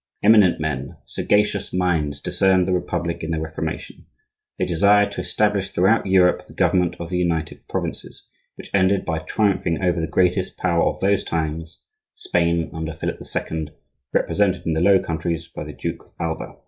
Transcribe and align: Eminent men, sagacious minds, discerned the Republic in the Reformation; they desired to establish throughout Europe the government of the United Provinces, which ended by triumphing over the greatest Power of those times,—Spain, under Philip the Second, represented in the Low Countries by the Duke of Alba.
Eminent 0.23 0.59
men, 0.59 0.97
sagacious 1.05 1.71
minds, 1.71 2.19
discerned 2.21 2.67
the 2.67 2.73
Republic 2.73 3.21
in 3.21 3.29
the 3.29 3.39
Reformation; 3.39 4.07
they 4.57 4.65
desired 4.65 5.11
to 5.11 5.21
establish 5.21 5.69
throughout 5.69 6.07
Europe 6.07 6.47
the 6.47 6.55
government 6.55 6.95
of 6.99 7.09
the 7.09 7.19
United 7.19 7.67
Provinces, 7.67 8.27
which 8.55 8.71
ended 8.73 9.05
by 9.05 9.19
triumphing 9.19 9.83
over 9.83 10.01
the 10.01 10.07
greatest 10.07 10.57
Power 10.57 10.81
of 10.85 10.99
those 11.01 11.23
times,—Spain, 11.23 12.71
under 12.73 12.93
Philip 12.93 13.19
the 13.19 13.25
Second, 13.25 13.73
represented 14.11 14.65
in 14.65 14.73
the 14.73 14.81
Low 14.81 14.97
Countries 14.97 15.47
by 15.47 15.63
the 15.63 15.71
Duke 15.73 16.01
of 16.03 16.13
Alba. 16.19 16.55